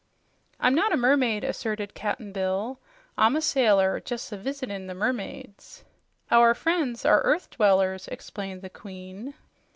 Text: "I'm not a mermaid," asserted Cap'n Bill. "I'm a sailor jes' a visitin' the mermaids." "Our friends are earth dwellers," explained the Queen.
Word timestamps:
"I'm 0.59 0.73
not 0.73 0.91
a 0.91 0.97
mermaid," 0.97 1.43
asserted 1.43 1.93
Cap'n 1.93 2.31
Bill. 2.31 2.79
"I'm 3.19 3.35
a 3.35 3.39
sailor 3.41 4.01
jes' 4.09 4.31
a 4.31 4.37
visitin' 4.37 4.87
the 4.87 4.95
mermaids." 4.95 5.83
"Our 6.31 6.55
friends 6.55 7.05
are 7.05 7.21
earth 7.21 7.51
dwellers," 7.51 8.07
explained 8.07 8.63
the 8.63 8.69
Queen. 8.71 9.35